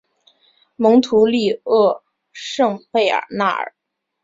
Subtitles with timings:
[0.77, 3.75] 蒙图利厄圣贝尔纳尔。